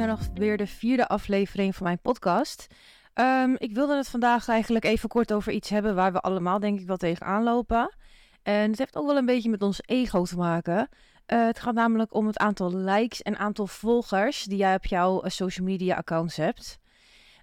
[0.00, 2.66] naar nog weer de vierde aflevering van mijn podcast.
[3.14, 6.80] Ehm, ik wilde het vandaag eigenlijk even kort over iets hebben waar we allemaal denk
[6.80, 7.94] ik wel tegenaan lopen.
[8.42, 10.88] En het heeft ook wel een beetje met ons ego te maken.
[11.26, 15.24] Uh, het gaat namelijk om het aantal likes en aantal volgers die jij op jouw
[15.24, 16.78] uh, social media accounts hebt.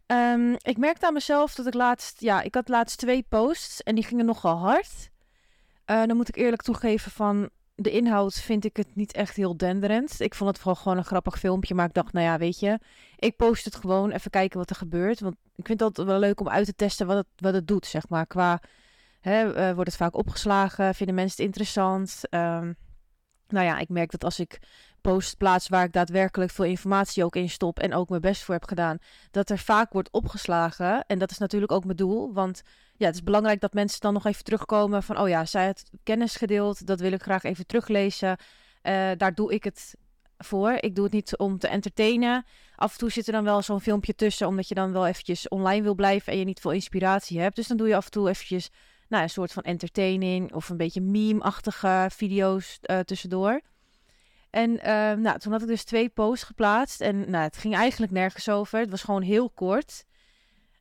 [0.07, 3.95] Um, ik merkte aan mezelf dat ik laatst, ja, ik had laatst twee posts en
[3.95, 5.09] die gingen nogal hard.
[5.91, 7.49] Uh, dan moet ik eerlijk toegeven van,
[7.79, 10.19] de inhoud vind ik het niet echt heel denderend.
[10.19, 11.75] Ik vond het vooral gewoon een grappig filmpje.
[11.75, 12.79] Maar ik dacht, nou ja, weet je,
[13.15, 14.11] ik post het gewoon.
[14.11, 15.19] Even kijken wat er gebeurt.
[15.19, 17.85] Want ik vind het wel leuk om uit te testen wat het, wat het doet,
[17.85, 18.27] zeg maar.
[18.27, 18.61] Qua,
[19.19, 20.95] hè, uh, wordt het vaak opgeslagen?
[20.95, 22.21] Vinden mensen het interessant?
[22.29, 22.75] Um,
[23.47, 24.59] nou ja, ik merk dat als ik
[25.01, 28.53] post plaats waar ik daadwerkelijk veel informatie ook in stop en ook mijn best voor
[28.53, 28.97] heb gedaan,
[29.31, 31.05] dat er vaak wordt opgeslagen.
[31.05, 32.61] En dat is natuurlijk ook mijn doel, want
[32.97, 35.89] ja, het is belangrijk dat mensen dan nog even terugkomen van, oh ja, zij heeft
[36.03, 38.37] kennis gedeeld, dat wil ik graag even teruglezen.
[38.83, 39.95] Uh, daar doe ik het
[40.37, 40.71] voor.
[40.71, 42.45] Ik doe het niet om te entertainen.
[42.75, 45.47] Af en toe zit er dan wel zo'n filmpje tussen, omdat je dan wel eventjes
[45.47, 47.55] online wil blijven en je niet veel inspiratie hebt.
[47.55, 48.69] Dus dan doe je af en toe eventjes
[49.07, 53.61] nou, een soort van entertaining of een beetje meme-achtige video's uh, tussendoor.
[54.49, 54.81] En uh,
[55.13, 58.79] nou, toen had ik dus twee posts geplaatst en nou, het ging eigenlijk nergens over.
[58.79, 60.05] Het was gewoon heel kort.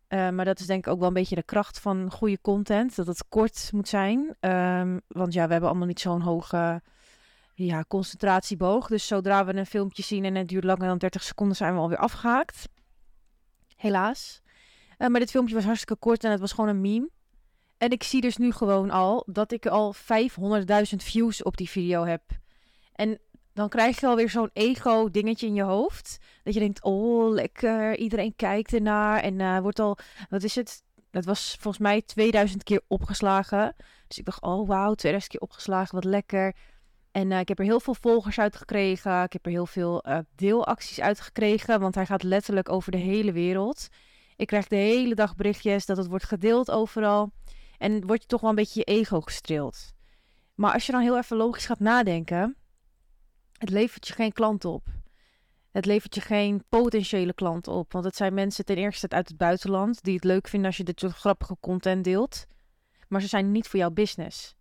[0.08, 2.96] Uh, maar dat is denk ik ook wel een beetje de kracht van goede content.
[2.96, 4.36] Dat het kort moet zijn.
[4.40, 6.82] Um, want ja, we hebben allemaal niet zo'n hoge
[7.54, 8.86] ja, concentratieboog.
[8.88, 11.80] Dus zodra we een filmpje zien en het duurt langer dan 30 seconden, zijn we
[11.80, 12.68] alweer afgehaakt.
[13.76, 14.40] Helaas.
[14.98, 17.10] Uh, maar dit filmpje was hartstikke kort en het was gewoon een meme.
[17.78, 20.02] En ik zie dus nu gewoon al dat ik al 500.000
[20.96, 22.22] views op die video heb.
[22.92, 23.18] En
[23.56, 26.18] dan krijg je alweer zo'n ego-dingetje in je hoofd.
[26.42, 29.20] Dat je denkt, oh, lekker, iedereen kijkt ernaar.
[29.20, 29.98] En uh, wordt al,
[30.28, 30.82] wat is het?
[31.10, 33.74] Het was volgens mij 2000 keer opgeslagen.
[34.08, 36.54] Dus ik dacht, oh wauw, 2000 keer opgeslagen, wat lekker.
[37.10, 39.22] En uh, ik heb er heel veel volgers uit gekregen.
[39.22, 41.80] Ik heb er heel veel uh, deelacties uit gekregen.
[41.80, 43.88] Want hij gaat letterlijk over de hele wereld.
[44.36, 47.32] Ik krijg de hele dag berichtjes dat het wordt gedeeld overal.
[47.78, 49.92] En word je toch wel een beetje je ego gestreeld.
[50.54, 52.56] Maar als je dan heel even logisch gaat nadenken,
[53.58, 54.86] het levert je geen klant op.
[55.70, 57.92] Het levert je geen potentiële klant op.
[57.92, 60.84] Want het zijn mensen ten eerste uit het buitenland die het leuk vinden als je
[60.84, 62.46] dit soort grappige content deelt.
[63.08, 64.54] Maar ze zijn niet voor jouw business.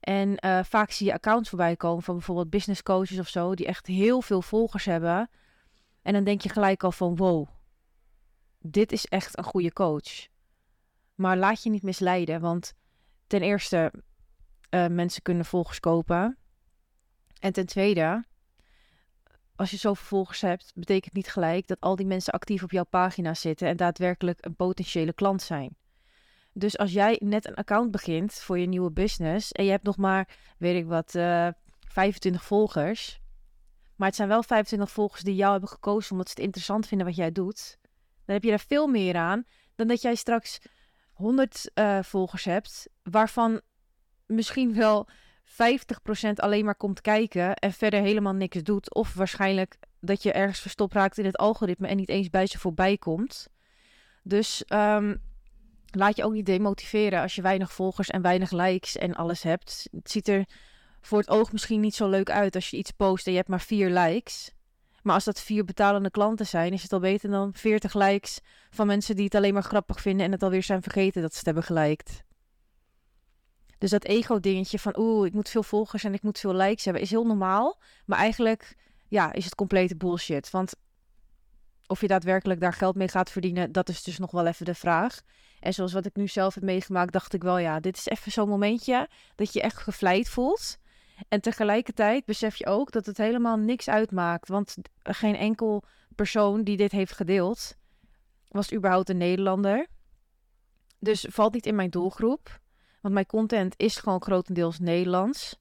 [0.00, 3.66] En uh, vaak zie je accounts voorbij komen van bijvoorbeeld business coaches of zo, die
[3.66, 5.30] echt heel veel volgers hebben.
[6.02, 7.48] En dan denk je gelijk al van wow,
[8.58, 10.26] dit is echt een goede coach.
[11.14, 12.74] Maar laat je niet misleiden, want
[13.26, 13.92] ten eerste,
[14.70, 16.36] uh, mensen kunnen volgers kopen.
[17.42, 18.24] En ten tweede,
[19.56, 22.84] als je zoveel volgers hebt, betekent niet gelijk dat al die mensen actief op jouw
[22.84, 25.76] pagina zitten en daadwerkelijk een potentiële klant zijn.
[26.52, 29.96] Dus als jij net een account begint voor je nieuwe business en je hebt nog
[29.96, 31.48] maar, weet ik wat, uh,
[31.88, 33.20] 25 volgers.
[33.96, 37.06] Maar het zijn wel 25 volgers die jou hebben gekozen omdat ze het interessant vinden
[37.06, 37.78] wat jij doet.
[38.24, 39.44] Dan heb je er veel meer aan
[39.74, 40.60] dan dat jij straks
[41.12, 43.60] 100 uh, volgers hebt, waarvan
[44.26, 45.08] misschien wel
[45.52, 45.54] 50%
[46.34, 48.94] alleen maar komt kijken en verder helemaal niks doet.
[48.94, 52.58] Of waarschijnlijk dat je ergens verstopt raakt in het algoritme en niet eens bij ze
[52.58, 53.48] voorbij komt.
[54.22, 55.22] Dus um,
[55.90, 59.88] laat je ook niet demotiveren als je weinig volgers en weinig likes en alles hebt.
[59.90, 60.44] Het ziet er
[61.00, 63.50] voor het oog misschien niet zo leuk uit als je iets post en je hebt
[63.50, 64.52] maar vier likes.
[65.02, 68.40] Maar als dat vier betalende klanten zijn, is het al beter dan 40 likes
[68.70, 71.36] van mensen die het alleen maar grappig vinden en het alweer zijn vergeten dat ze
[71.36, 72.24] het hebben geliked.
[73.82, 77.02] Dus dat ego-dingetje van oeh, ik moet veel volgers en ik moet veel likes hebben,
[77.02, 77.80] is heel normaal.
[78.06, 78.76] Maar eigenlijk,
[79.08, 80.50] ja, is het complete bullshit.
[80.50, 80.74] Want
[81.86, 84.74] of je daadwerkelijk daar geld mee gaat verdienen, dat is dus nog wel even de
[84.74, 85.20] vraag.
[85.60, 88.32] En zoals wat ik nu zelf heb meegemaakt, dacht ik wel, ja, dit is even
[88.32, 90.76] zo'n momentje dat je echt gevleid voelt.
[91.28, 94.48] En tegelijkertijd besef je ook dat het helemaal niks uitmaakt.
[94.48, 95.82] Want geen enkel
[96.14, 97.76] persoon die dit heeft gedeeld,
[98.48, 99.86] was überhaupt een Nederlander.
[100.98, 102.60] Dus valt niet in mijn doelgroep.
[103.02, 105.58] Want mijn content is gewoon grotendeels Nederlands.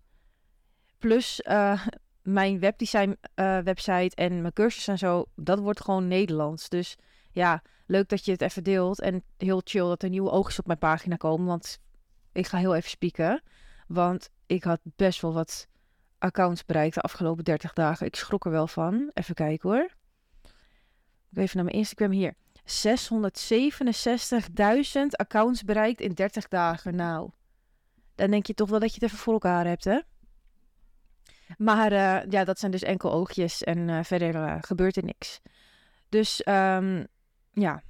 [0.97, 1.87] Plus uh,
[2.21, 6.69] mijn webdesign uh, website en mijn cursus en zo, dat wordt gewoon Nederlands.
[6.69, 6.97] Dus
[7.31, 9.01] ja, leuk dat je het even deelt.
[9.01, 11.47] En heel chill dat er nieuwe oogjes op mijn pagina komen.
[11.47, 11.79] Want
[12.31, 13.43] ik ga heel even spieken.
[13.87, 15.67] Want ik had best wel wat
[16.17, 18.05] accounts bereikt de afgelopen 30 dagen.
[18.05, 19.11] Ik schrok er wel van.
[19.13, 19.89] Even kijken hoor.
[21.33, 22.33] Even naar mijn Instagram hier.
[22.71, 22.77] 667.000
[25.11, 26.95] accounts bereikt in 30 dagen.
[26.95, 27.29] Nou,
[28.15, 29.99] dan denk je toch wel dat je het even voor elkaar hebt, hè?
[31.57, 35.39] Maar uh, ja, dat zijn dus enkel oogjes en uh, verder uh, gebeurt er niks.
[36.09, 37.07] Dus um,
[37.51, 37.83] ja,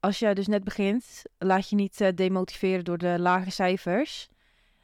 [0.00, 4.28] als je dus net begint, laat je niet demotiveren door de lage cijfers.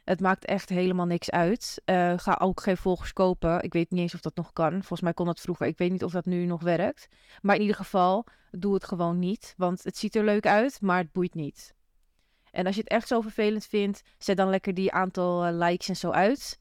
[0.03, 1.81] Het maakt echt helemaal niks uit.
[1.85, 3.61] Uh, ga ook geen volgers kopen.
[3.61, 4.71] Ik weet niet eens of dat nog kan.
[4.71, 5.67] Volgens mij kon dat vroeger.
[5.67, 7.07] Ik weet niet of dat nu nog werkt.
[7.41, 9.53] Maar in ieder geval, doe het gewoon niet.
[9.57, 11.75] Want het ziet er leuk uit, maar het boeit niet.
[12.51, 15.89] En als je het echt zo vervelend vindt, zet dan lekker die aantal eh, likes
[15.89, 16.59] en zo uit.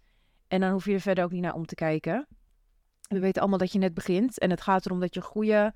[0.48, 2.26] En dan hoef je er verder ook niet naar om te kijken.
[3.08, 4.38] We weten allemaal dat je net begint.
[4.38, 5.74] En het gaat erom dat je goede,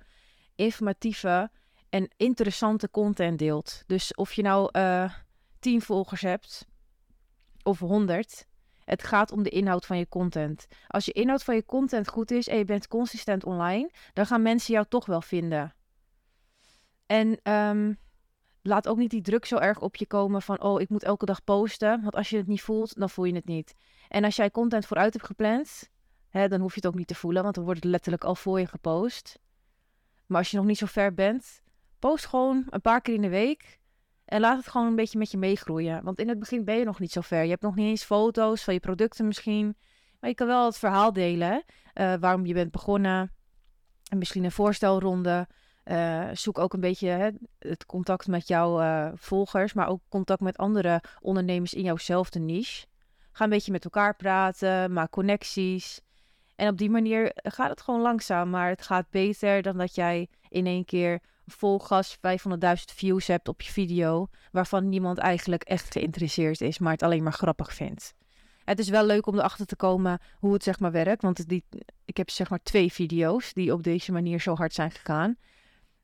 [0.54, 1.50] informatieve
[1.88, 3.82] en interessante content deelt.
[3.86, 5.12] Dus of je nou uh, eh,
[5.58, 6.66] 10 volgers hebt
[7.66, 8.46] of 100.
[8.84, 10.66] Het gaat om de inhoud van je content.
[10.88, 14.42] Als je inhoud van je content goed is en je bent consistent online, dan gaan
[14.42, 15.74] mensen jou toch wel vinden.
[17.06, 17.92] En ehm,
[18.62, 21.26] laat ook niet die druk zo erg op je komen van, oh, ik moet elke
[21.26, 22.02] dag posten.
[22.02, 23.74] Want als je het niet voelt, dan voel je het niet.
[24.08, 25.90] En als jij content vooruit hebt gepland,
[26.28, 28.34] hè, dan hoef je het ook niet te voelen, want dan wordt het letterlijk al
[28.34, 29.38] voor je gepost.
[30.26, 31.62] Maar als je nog niet zo ver bent,
[31.98, 33.78] post gewoon een paar keer in de week.
[34.26, 36.04] En laat het gewoon een beetje met je meegroeien.
[36.04, 37.42] Want in het begin ben je nog niet zo ver.
[37.42, 39.76] Je hebt nog niet eens foto's van je producten misschien.
[40.20, 41.62] Maar je kan wel het verhaal delen.
[41.94, 43.32] Uh, waarom je bent begonnen.
[44.10, 45.48] En misschien een voorstelronde.
[45.84, 49.72] Uh, zoek ook een beetje hè, het contact met jouw uh, volgers.
[49.72, 52.86] Maar ook contact met andere ondernemers in jouwzelfde niche.
[53.32, 54.92] Ga een beetje met elkaar praten.
[54.92, 56.00] Maak connecties.
[56.56, 58.50] En op die manier gaat het gewoon langzaam.
[58.50, 62.20] Maar het gaat beter dan dat jij in één keer vol gas 500.000
[62.94, 67.32] views hebt op je video, waarvan niemand eigenlijk echt geïnteresseerd is, maar het alleen maar
[67.32, 68.14] grappig vindt.
[68.64, 71.64] Het is wel leuk om erachter te komen hoe het zeg maar werkt, want die,
[72.04, 75.36] ik heb zeg maar twee video's die op deze manier zo hard zijn gegaan.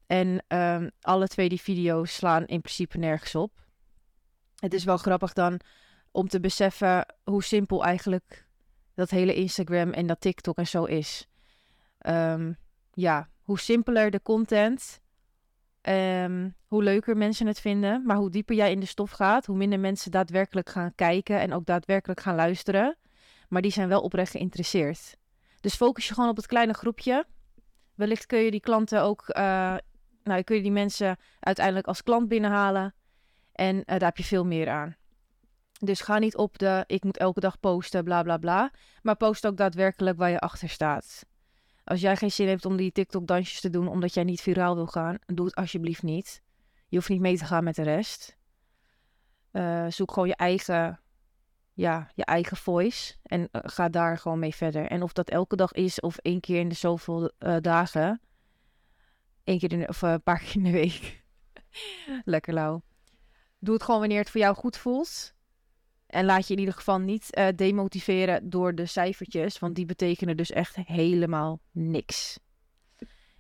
[0.07, 3.53] En um, alle twee die video's slaan in principe nergens op.
[4.57, 5.61] Het is wel grappig dan
[6.11, 8.47] om te beseffen hoe simpel eigenlijk
[8.95, 11.27] dat hele Instagram en dat TikTok en zo is.
[12.07, 12.57] Um,
[12.93, 15.01] ja, hoe simpeler de content,
[15.83, 18.03] Ehm, hoe leuker mensen het vinden.
[18.07, 21.53] Maar hoe dieper jij in de stof gaat, hoe minder mensen daadwerkelijk gaan kijken en
[21.53, 22.97] ook daadwerkelijk gaan luisteren.
[23.49, 25.17] Maar die zijn wel oprecht geïnteresseerd.
[25.61, 27.27] Dus focus je gewoon op het kleine groepje.
[27.95, 29.75] Wellicht kun je die klanten ook, uh,
[30.23, 32.95] nou, kun je die mensen uiteindelijk als klant binnenhalen.
[33.53, 34.97] En uh, daar heb je veel meer aan.
[35.79, 38.71] Dus ga niet op de ik moet elke dag posten, bla bla bla.
[39.03, 41.25] Maar post ook daadwerkelijk waar je achter staat.
[41.85, 44.87] Als jij geen zin hebt om die TikTok-dansjes te doen omdat jij niet viraal wil
[44.87, 46.43] gaan, doe het alsjeblieft niet.
[46.89, 48.37] Je hoeft niet mee te gaan met de rest.
[49.53, 51.01] Uh, zoek gewoon je eigen,
[51.73, 54.87] ja, je eigen voice en uh, ga daar gewoon mee verder.
[54.87, 58.21] En of dat elke dag is of één keer in de zoveel uh, dagen,
[59.45, 61.25] één keer in of een paar keer in de week.
[62.25, 62.83] Lekker lauw.
[63.59, 65.32] Doe het gewoon wanneer het voor jou goed voelt.
[66.13, 70.37] En laat je in ieder geval niet uh, demotiveren door de cijfertjes, want die betekenen
[70.37, 72.39] dus echt helemaal niks.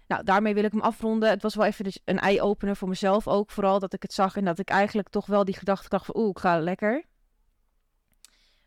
[0.07, 1.31] Nou, daarmee wil ik hem afronden.
[1.31, 3.51] Het was wel even dus een eye-opener voor mezelf ook.
[3.51, 6.17] Vooral dat ik het zag en dat ik eigenlijk toch wel die gedachte dacht van...
[6.17, 7.05] Oeh, ik ga lekker.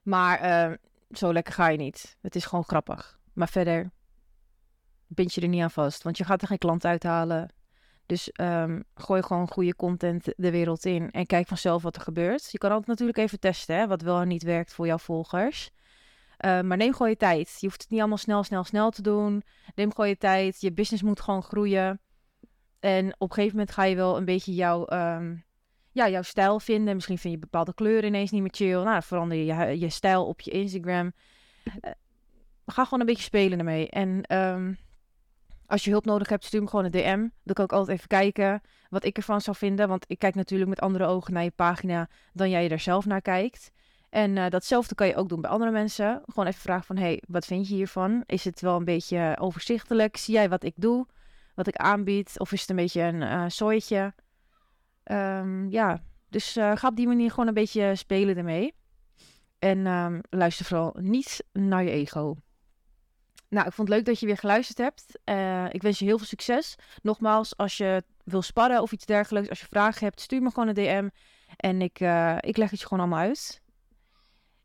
[0.02, 0.78] Maar uh,
[1.12, 2.18] zo lekker ga je niet.
[2.22, 3.20] Het is gewoon grappig.
[3.34, 3.92] Maar verder
[5.08, 6.04] bind je er niet aan vast.
[6.04, 7.54] Want je gaat er geen klant uithalen.
[8.06, 12.52] Dus um, gooi gewoon goede content de wereld in en kijk vanzelf wat er gebeurt.
[12.52, 15.72] Je kan altijd natuurlijk even testen hè, wat wel en niet werkt voor jouw volgers.
[16.46, 17.58] Uh, maar neem gewoon je tijd.
[17.60, 19.44] Je hoeft het niet allemaal snel, snel, snel te doen.
[19.76, 20.62] Neem gewoon je tijd.
[20.62, 22.00] Je business moet gewoon groeien.
[22.80, 25.44] En op een gegeven moment ga je wel een beetje jouw, um,
[25.92, 26.96] ja, jouw stijl vinden.
[26.96, 28.84] Misschien vind je bepaalde kleuren ineens niet meer chill.
[28.84, 31.14] Nou, verander je je, stijl op je Instagram.
[31.66, 31.92] Uh,
[32.66, 33.90] ga gewoon een beetje spelen ermee.
[33.90, 34.78] En um,
[35.68, 37.28] als je hulp nodig hebt, stuur me gewoon een DM.
[37.44, 39.88] Dan kan ik altijd even kijken wat ik ervan zou vinden.
[39.88, 43.22] Want ik kijk natuurlijk met andere ogen naar je pagina dan jij er zelf naar
[43.22, 43.72] kijkt.
[44.10, 46.22] En uh, datzelfde kan je ook doen bij andere mensen.
[46.26, 48.24] Gewoon even vragen van, hey, wat vind je hiervan?
[48.26, 50.18] Is het wel een beetje overzichtelijk?
[50.18, 51.08] Zie jij wat ik doe?
[51.56, 52.40] Wat ik aanbied?
[52.40, 54.14] Of is het een beetje een uh, zooitje?
[55.04, 58.74] Um, ja, dus uh, ga op die manier gewoon een beetje spelen ermee.
[59.60, 62.36] En um, luister vooral niet naar je ego.
[63.50, 65.20] Nou, ik vond het leuk dat je weer geluisterd hebt.
[65.26, 66.76] Uh, ik wens je heel veel succes.
[67.02, 70.68] Nogmaals, als je wil sparren of iets dergelijks, als je vragen hebt, stuur me gewoon
[70.68, 71.10] een DM.
[71.58, 73.62] En ik, uh, ik leg het je gewoon allemaal uit.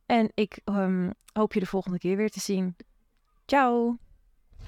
[0.07, 2.77] En ik um, hoop je de volgende keer weer te zien.
[3.47, 3.99] Ciao!